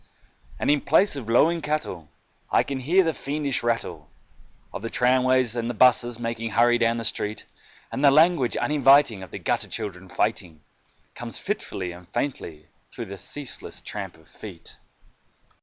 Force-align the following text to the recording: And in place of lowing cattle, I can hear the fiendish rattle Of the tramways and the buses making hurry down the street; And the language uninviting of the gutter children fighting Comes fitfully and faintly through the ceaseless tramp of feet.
And 0.57 0.71
in 0.71 0.81
place 0.81 1.15
of 1.15 1.29
lowing 1.29 1.61
cattle, 1.61 2.09
I 2.49 2.63
can 2.63 2.79
hear 2.79 3.03
the 3.03 3.13
fiendish 3.13 3.61
rattle 3.61 4.09
Of 4.73 4.81
the 4.81 4.89
tramways 4.89 5.55
and 5.55 5.69
the 5.69 5.75
buses 5.75 6.19
making 6.19 6.49
hurry 6.49 6.79
down 6.79 6.97
the 6.97 7.03
street; 7.03 7.45
And 7.91 8.03
the 8.03 8.09
language 8.09 8.57
uninviting 8.57 9.21
of 9.21 9.29
the 9.29 9.37
gutter 9.37 9.67
children 9.67 10.09
fighting 10.09 10.61
Comes 11.13 11.37
fitfully 11.37 11.91
and 11.91 12.09
faintly 12.09 12.65
through 12.91 13.05
the 13.05 13.17
ceaseless 13.19 13.79
tramp 13.79 14.17
of 14.17 14.27
feet. 14.27 14.75